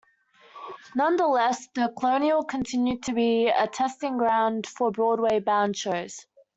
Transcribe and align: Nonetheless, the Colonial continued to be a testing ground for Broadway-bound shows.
Nonetheless, 0.95 1.67
the 1.75 1.93
Colonial 1.95 2.43
continued 2.43 3.03
to 3.03 3.13
be 3.13 3.49
a 3.49 3.67
testing 3.67 4.17
ground 4.17 4.65
for 4.65 4.89
Broadway-bound 4.89 5.75
shows. 5.77 6.25